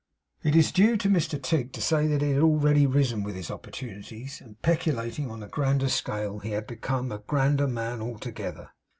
It 0.41 0.55
is 0.55 0.71
due 0.71 0.97
to 0.97 1.09
Mr 1.09 1.39
Tigg 1.39 1.73
to 1.73 1.79
say 1.81 2.07
that 2.07 2.23
he 2.23 2.31
had 2.31 2.41
really 2.41 2.87
risen 2.87 3.21
with 3.21 3.35
his 3.35 3.51
opportunities; 3.51 4.41
and, 4.41 4.59
peculating 4.63 5.29
on 5.29 5.43
a 5.43 5.47
grander 5.47 5.89
scale, 5.89 6.39
he 6.39 6.49
had 6.53 6.65
become 6.65 7.11
a 7.11 7.19
grander 7.19 7.67
man 7.67 8.01
altogether. 8.01 8.71